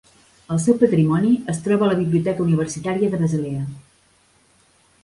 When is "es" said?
1.53-1.61